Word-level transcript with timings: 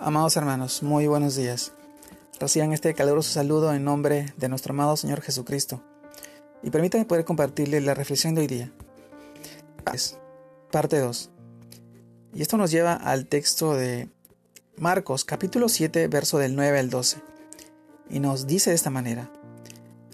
Amados 0.00 0.36
hermanos, 0.36 0.84
muy 0.84 1.08
buenos 1.08 1.34
días. 1.34 1.72
Reciban 2.38 2.72
este 2.72 2.94
caluroso 2.94 3.32
saludo 3.32 3.74
en 3.74 3.82
nombre 3.82 4.32
de 4.36 4.48
nuestro 4.48 4.72
amado 4.72 4.96
Señor 4.96 5.22
Jesucristo. 5.22 5.82
Y 6.62 6.70
permítanme 6.70 7.04
poder 7.04 7.24
compartirles 7.24 7.82
la 7.82 7.94
reflexión 7.94 8.36
de 8.36 8.42
hoy 8.42 8.46
día. 8.46 8.72
Parte 10.70 11.00
2. 11.00 11.30
Y 12.32 12.42
esto 12.42 12.56
nos 12.56 12.70
lleva 12.70 12.92
al 12.94 13.26
texto 13.26 13.74
de 13.74 14.08
Marcos, 14.76 15.24
capítulo 15.24 15.68
7, 15.68 16.06
verso 16.06 16.38
del 16.38 16.54
9 16.54 16.78
al 16.78 16.90
12. 16.90 17.20
Y 18.08 18.20
nos 18.20 18.46
dice 18.46 18.70
de 18.70 18.76
esta 18.76 18.90
manera. 18.90 19.32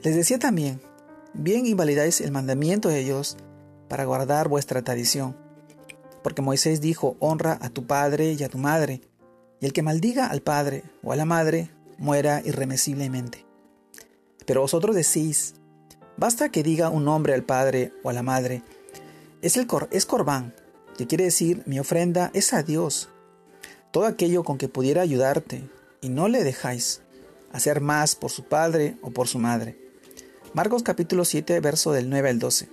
Les 0.03 0.17
decía 0.17 0.39
también, 0.39 0.81
bien 1.35 1.67
invalidáis 1.67 2.23
el 2.23 2.33
mandamiento 2.33 2.89
de 2.89 3.05
Dios 3.05 3.37
para 3.91 4.07
guardar 4.07 4.49
vuestra 4.49 4.81
tradición. 4.81 5.37
Porque 6.23 6.41
Moisés 6.41 6.81
dijo, 6.81 7.17
honra 7.21 7.59
a 7.61 7.69
tu 7.69 7.87
padre 7.87 8.33
y 8.33 8.43
a 8.45 8.49
tu 8.49 8.57
madre, 8.57 9.03
el 9.65 9.73
que 9.73 9.83
maldiga 9.83 10.27
al 10.27 10.43
padre 10.43 10.85
o 11.03 11.13
a 11.13 11.17
la 11.17 11.25
madre 11.25 11.71
muera 11.97 12.43
irremisiblemente. 12.45 13.47
Pero 14.45 14.61
vosotros 14.61 14.95
decís, 14.95 15.55
basta 16.19 16.51
que 16.51 16.63
diga 16.63 16.91
un 16.91 17.07
nombre 17.07 17.33
al 17.33 17.45
padre 17.45 17.91
o 18.03 18.11
a 18.11 18.13
la 18.13 18.23
madre, 18.23 18.63
es, 19.41 19.57
el 19.57 19.67
cor 19.67 19.89
es 19.91 20.05
corbán, 20.05 20.55
que 20.99 21.07
quiere 21.07 21.25
decir 21.25 21.63
mi 21.65 21.79
ofrenda 21.79 22.31
es 22.35 22.53
a 22.53 22.63
Dios. 22.63 23.09
Todo 23.91 24.05
aquello 24.05 24.45
con 24.45 24.59
que 24.59 24.69
pudiera 24.69 25.01
ayudarte, 25.01 25.67
y 26.03 26.11
no 26.11 26.29
le 26.29 26.45
dejáis 26.45 27.01
hacer 27.51 27.81
más 27.81 28.17
por 28.17 28.31
su 28.31 28.45
padre 28.45 28.99
o 29.01 29.13
por 29.13 29.29
su 29.29 29.39
madre. 29.39 29.79
Marcos 30.53 30.83
capítulo 30.83 31.25
7, 31.25 31.59
verso 31.61 31.93
del 31.93 32.11
9 32.11 32.29
al 32.29 32.39
12. 32.39 32.69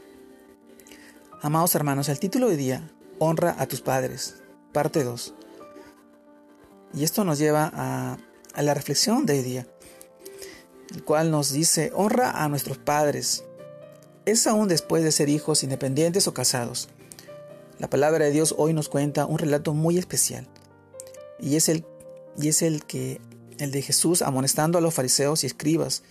Amados 1.42 1.74
hermanos, 1.74 2.10
el 2.10 2.20
título 2.20 2.50
de 2.50 2.58
día, 2.58 2.92
Honra 3.18 3.56
a 3.58 3.66
tus 3.68 3.80
padres, 3.80 4.44
parte 4.74 5.06
2. 5.06 5.36
Y 6.94 7.04
esto 7.04 7.24
nos 7.24 7.40
lleva 7.40 7.72
a, 7.74 8.18
la 8.62 8.74
reflexión 8.74 9.26
de 9.26 9.34
hoy 9.34 9.44
día, 9.44 9.68
el 10.94 11.04
cual 11.04 11.32
nos 11.32 11.52
dice, 11.54 11.92
honra 11.96 12.44
a 12.44 12.50
nuestros 12.50 12.78
padres. 12.78 13.46
Es 14.26 14.46
aún 14.46 14.68
después 14.68 15.04
de 15.04 15.12
ser 15.12 15.30
hijos 15.30 15.64
independientes 15.64 16.28
o 16.28 16.34
casados. 16.34 16.90
La 17.80 17.90
palabra 17.90 18.26
de 18.26 18.32
Dios 18.32 18.54
hoy 18.58 18.74
nos 18.74 18.90
cuenta 18.90 19.26
un 19.26 19.40
relato 19.40 19.74
muy 19.74 19.98
especial. 19.98 20.48
Y 21.40 21.56
es 21.56 21.70
el, 21.70 21.86
y 22.38 22.50
es 22.50 22.62
el 22.62 22.86
que 22.86 23.22
el 23.58 23.72
de 23.72 23.82
Jesús 23.82 24.22
amonestando 24.22 24.78
a 24.78 24.82
los 24.82 24.94
fariseos 24.94 25.44
y 25.44 25.48
escribas 25.48 26.04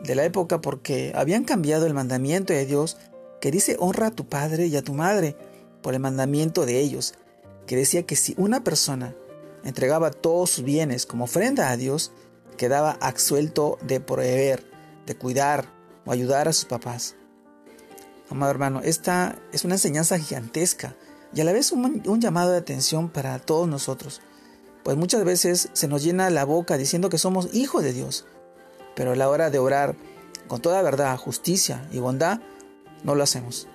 de 0.00 0.14
la 0.14 0.24
época 0.24 0.60
porque 0.60 1.12
habían 1.14 1.44
cambiado 1.44 1.86
el 1.86 1.94
mandamiento 1.94 2.52
de 2.52 2.66
Dios 2.66 2.96
que 3.40 3.50
dice 3.50 3.76
honra 3.78 4.08
a 4.08 4.10
tu 4.10 4.28
padre 4.28 4.66
y 4.66 4.76
a 4.76 4.82
tu 4.82 4.92
madre 4.92 5.36
por 5.82 5.94
el 5.94 6.00
mandamiento 6.00 6.66
de 6.66 6.80
ellos, 6.80 7.14
que 7.66 7.76
decía 7.76 8.04
que 8.04 8.16
si 8.16 8.34
una 8.38 8.64
persona 8.64 9.14
entregaba 9.66 10.12
todos 10.12 10.50
sus 10.50 10.64
bienes 10.64 11.06
como 11.06 11.24
ofrenda 11.24 11.70
a 11.70 11.76
Dios, 11.76 12.12
quedaba 12.56 12.96
absuelto 13.00 13.78
de 13.82 14.00
proveer, 14.00 14.64
de 15.06 15.16
cuidar 15.16 15.66
o 16.04 16.12
ayudar 16.12 16.46
a 16.48 16.52
sus 16.52 16.66
papás. 16.66 17.16
Amado 18.30 18.50
hermano, 18.50 18.80
esta 18.82 19.38
es 19.52 19.64
una 19.64 19.74
enseñanza 19.74 20.18
gigantesca 20.18 20.96
y 21.34 21.40
a 21.40 21.44
la 21.44 21.52
vez 21.52 21.72
un, 21.72 22.20
llamado 22.20 22.52
de 22.52 22.58
atención 22.58 23.08
para 23.08 23.38
todos 23.40 23.68
nosotros, 23.68 24.20
pues 24.84 24.96
muchas 24.96 25.24
veces 25.24 25.68
se 25.72 25.88
nos 25.88 26.04
llena 26.04 26.30
la 26.30 26.44
boca 26.44 26.76
diciendo 26.76 27.10
que 27.10 27.18
somos 27.18 27.52
hijos 27.52 27.82
de 27.82 27.92
Dios, 27.92 28.24
pero 28.94 29.12
a 29.12 29.16
la 29.16 29.28
hora 29.28 29.50
de 29.50 29.58
orar 29.58 29.96
con 30.46 30.60
toda 30.60 30.80
verdad, 30.82 31.16
justicia 31.18 31.88
y 31.90 31.98
bondad, 31.98 32.40
no 33.02 33.16
lo 33.16 33.24
hacemos. 33.24 33.66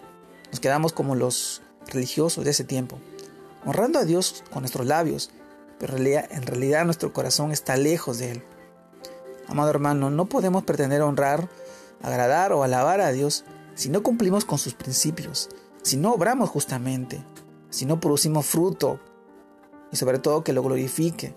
Nos 0.52 0.62
quedamos 0.62 0.94
como 0.94 1.16
los 1.16 1.62
religiosos 1.88 2.46
de 2.46 2.52
ese 2.52 2.64
tiempo, 2.64 2.98
honrando 3.66 4.00
a 4.00 4.06
Dios 4.06 4.44
con 4.52 4.62
nuestros 4.62 4.88
labios, 4.88 5.32
pero 5.82 5.98
en 5.98 6.44
realidad 6.44 6.86
nuestro 6.86 7.12
corazón 7.12 7.52
está 7.52 7.76
lejos 7.76 8.20
de 8.20 8.34
Él. 8.34 8.44
Amado 9.48 9.72
hermano, 9.72 10.12
no 10.12 10.28
podemos 10.28 10.64
pretender 10.64 11.02
honrar, 11.02 11.50
agradar 12.04 12.54
o 12.54 12.62
alabar 12.62 13.02
a 13.02 13.12
Dios 13.12 13.46
si 13.74 13.90
no 13.90 14.04
cumplimos 14.04 14.46
con 14.46 14.60
sus 14.60 14.76
principios, 14.76 15.50
si 15.82 15.98
no 15.98 16.14
obramos 16.14 16.52
justamente, 16.52 17.26
si 17.72 17.88
no 17.88 18.00
producimos 18.00 18.46
fruto 18.46 19.00
y 19.92 19.96
sobre 19.96 20.20
todo 20.20 20.44
que 20.44 20.54
lo 20.54 20.62
glorifique. 20.62 21.34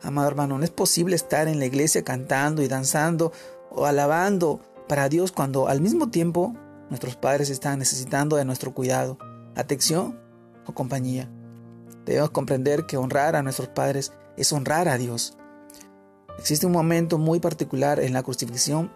Amado 0.00 0.28
hermano, 0.28 0.58
no 0.58 0.64
es 0.64 0.70
posible 0.70 1.16
estar 1.16 1.48
en 1.48 1.58
la 1.58 1.66
iglesia 1.66 2.04
cantando 2.04 2.62
y 2.62 2.68
danzando 2.68 3.32
o 3.70 3.86
alabando 3.86 4.60
para 4.86 5.08
Dios 5.08 5.32
cuando 5.32 5.66
al 5.66 5.80
mismo 5.80 6.08
tiempo 6.10 6.54
nuestros 6.88 7.16
padres 7.16 7.50
están 7.50 7.80
necesitando 7.80 8.36
de 8.36 8.44
nuestro 8.44 8.72
cuidado, 8.72 9.18
atención 9.56 10.20
o 10.66 10.72
compañía. 10.72 11.28
Debemos 12.06 12.30
comprender 12.30 12.86
que 12.86 12.96
honrar 12.96 13.34
a 13.34 13.42
nuestros 13.42 13.68
padres 13.68 14.12
es 14.36 14.52
honrar 14.52 14.88
a 14.88 14.96
Dios. 14.96 15.36
Existe 16.38 16.64
un 16.64 16.72
momento 16.72 17.18
muy 17.18 17.40
particular 17.40 17.98
en 17.98 18.12
la 18.12 18.22
crucifixión 18.22 18.92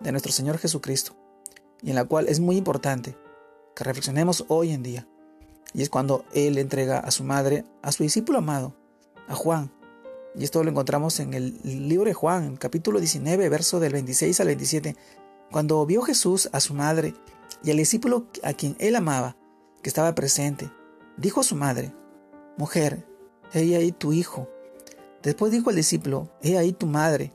de 0.00 0.12
nuestro 0.12 0.32
Señor 0.32 0.58
Jesucristo, 0.58 1.16
y 1.80 1.90
en 1.90 1.96
la 1.96 2.04
cual 2.04 2.28
es 2.28 2.40
muy 2.40 2.58
importante 2.58 3.16
que 3.74 3.84
reflexionemos 3.84 4.44
hoy 4.48 4.70
en 4.70 4.82
día. 4.82 5.08
Y 5.72 5.80
es 5.80 5.88
cuando 5.88 6.26
Él 6.34 6.58
entrega 6.58 6.98
a 6.98 7.10
su 7.10 7.24
madre, 7.24 7.64
a 7.80 7.90
su 7.90 8.02
discípulo 8.02 8.38
amado, 8.38 8.74
a 9.28 9.34
Juan. 9.34 9.72
Y 10.34 10.44
esto 10.44 10.62
lo 10.62 10.68
encontramos 10.68 11.20
en 11.20 11.32
el 11.32 11.58
libro 11.64 12.04
de 12.04 12.14
Juan, 12.14 12.56
capítulo 12.56 12.98
19, 12.98 13.48
verso 13.48 13.80
del 13.80 13.94
26 13.94 14.40
al 14.40 14.46
27, 14.48 14.96
cuando 15.50 15.86
vio 15.86 16.02
Jesús 16.02 16.50
a 16.52 16.60
su 16.60 16.74
madre 16.74 17.14
y 17.64 17.70
al 17.70 17.78
discípulo 17.78 18.26
a 18.42 18.52
quien 18.52 18.76
él 18.78 18.94
amaba, 18.96 19.36
que 19.82 19.88
estaba 19.88 20.14
presente, 20.14 20.70
dijo 21.16 21.40
a 21.40 21.44
su 21.44 21.56
madre, 21.56 21.94
Mujer, 22.56 23.06
he 23.52 23.76
ahí 23.76 23.92
tu 23.92 24.12
hijo. 24.12 24.48
Después 25.22 25.52
dijo 25.52 25.70
al 25.70 25.76
discípulo, 25.76 26.30
he 26.42 26.58
ahí 26.58 26.72
tu 26.72 26.86
madre. 26.86 27.32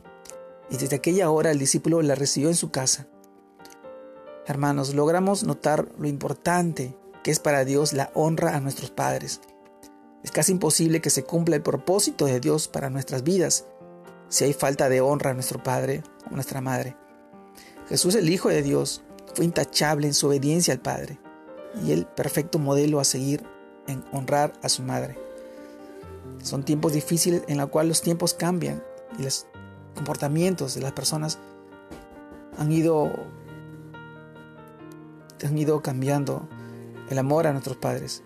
Y 0.69 0.77
desde 0.77 0.97
aquella 0.97 1.29
hora 1.29 1.51
el 1.51 1.59
discípulo 1.59 2.01
la 2.01 2.15
recibió 2.15 2.49
en 2.49 2.55
su 2.55 2.71
casa. 2.71 3.07
Hermanos, 4.45 4.93
logramos 4.93 5.43
notar 5.43 5.89
lo 5.97 6.07
importante 6.07 6.97
que 7.23 7.31
es 7.31 7.39
para 7.39 7.65
Dios 7.65 7.93
la 7.93 8.11
honra 8.13 8.55
a 8.55 8.59
nuestros 8.59 8.91
padres. 8.91 9.41
Es 10.23 10.31
casi 10.31 10.51
imposible 10.51 11.01
que 11.01 11.09
se 11.09 11.23
cumpla 11.23 11.55
el 11.55 11.61
propósito 11.61 12.25
de 12.25 12.39
Dios 12.39 12.67
para 12.67 12.89
nuestras 12.89 13.23
vidas 13.23 13.65
si 14.29 14.43
hay 14.43 14.53
falta 14.53 14.89
de 14.89 15.01
honra 15.01 15.31
a 15.31 15.33
nuestro 15.33 15.61
Padre 15.63 16.03
o 16.29 16.35
nuestra 16.35 16.61
Madre. 16.61 16.95
Jesús, 17.87 18.15
el 18.15 18.29
Hijo 18.29 18.49
de 18.49 18.61
Dios, 18.61 19.03
fue 19.33 19.45
intachable 19.45 20.07
en 20.07 20.13
su 20.13 20.27
obediencia 20.27 20.73
al 20.73 20.81
Padre 20.81 21.19
y 21.83 21.91
el 21.91 22.05
perfecto 22.05 22.59
modelo 22.59 22.99
a 22.99 23.05
seguir 23.05 23.43
en 23.87 24.03
honrar 24.11 24.53
a 24.61 24.69
su 24.69 24.83
madre. 24.83 25.17
Son 26.43 26.63
tiempos 26.63 26.93
difíciles 26.93 27.43
en 27.47 27.57
los 27.57 27.69
cuales 27.69 27.89
los 27.89 28.01
tiempos 28.01 28.33
cambian 28.33 28.83
y 29.17 29.23
los 29.23 29.47
comportamientos 29.95 30.75
de 30.75 30.81
las 30.81 30.91
personas 30.91 31.39
han 32.57 32.71
ido, 32.71 33.11
han 35.43 35.57
ido 35.57 35.81
cambiando 35.81 36.47
el 37.09 37.17
amor 37.17 37.47
a 37.47 37.51
nuestros 37.51 37.77
padres. 37.77 38.23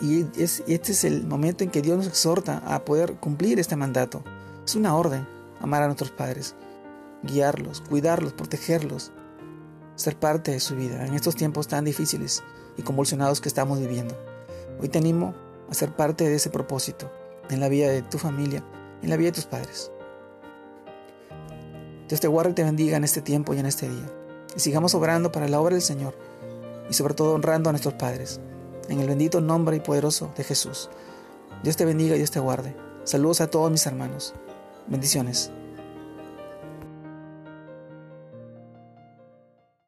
Y 0.00 0.26
es, 0.40 0.62
este 0.68 0.92
es 0.92 1.04
el 1.04 1.26
momento 1.26 1.64
en 1.64 1.70
que 1.70 1.82
Dios 1.82 1.96
nos 1.96 2.06
exhorta 2.06 2.62
a 2.66 2.84
poder 2.84 3.14
cumplir 3.14 3.58
este 3.58 3.76
mandato. 3.76 4.22
Es 4.64 4.76
una 4.76 4.94
orden, 4.94 5.26
amar 5.60 5.82
a 5.82 5.86
nuestros 5.86 6.10
padres, 6.10 6.54
guiarlos, 7.22 7.80
cuidarlos, 7.80 8.32
protegerlos, 8.32 9.10
ser 9.96 10.16
parte 10.16 10.52
de 10.52 10.60
su 10.60 10.76
vida 10.76 11.04
en 11.06 11.14
estos 11.14 11.34
tiempos 11.34 11.66
tan 11.66 11.84
difíciles 11.84 12.44
y 12.76 12.82
convulsionados 12.82 13.40
que 13.40 13.48
estamos 13.48 13.80
viviendo. 13.80 14.16
Hoy 14.80 14.88
te 14.88 14.98
animo 14.98 15.34
a 15.68 15.74
ser 15.74 15.94
parte 15.94 16.28
de 16.28 16.36
ese 16.36 16.50
propósito 16.50 17.10
en 17.50 17.60
la 17.60 17.68
vida 17.68 17.88
de 17.88 18.02
tu 18.02 18.18
familia, 18.18 18.62
en 19.02 19.10
la 19.10 19.16
vida 19.16 19.28
de 19.28 19.34
tus 19.34 19.46
padres. 19.46 19.90
Dios 22.08 22.20
te 22.20 22.28
guarde 22.28 22.52
y 22.52 22.54
te 22.54 22.64
bendiga 22.64 22.96
en 22.96 23.04
este 23.04 23.20
tiempo 23.20 23.54
y 23.54 23.58
en 23.58 23.66
este 23.66 23.88
día. 23.88 24.06
Y 24.56 24.60
sigamos 24.60 24.94
obrando 24.94 25.32
para 25.32 25.48
la 25.48 25.60
obra 25.60 25.74
del 25.74 25.82
Señor 25.82 26.14
y 26.88 26.94
sobre 26.94 27.14
todo 27.14 27.34
honrando 27.34 27.68
a 27.68 27.72
nuestros 27.72 27.94
padres. 27.94 28.40
En 28.88 29.00
el 29.00 29.08
bendito 29.08 29.40
nombre 29.40 29.76
y 29.76 29.80
poderoso 29.80 30.32
de 30.36 30.44
Jesús. 30.44 30.88
Dios 31.62 31.76
te 31.76 31.84
bendiga 31.84 32.14
y 32.14 32.18
Dios 32.18 32.30
te 32.30 32.40
guarde. 32.40 32.74
Saludos 33.04 33.40
a 33.40 33.50
todos 33.50 33.70
mis 33.70 33.84
hermanos. 33.86 34.34
Bendiciones. 34.86 35.50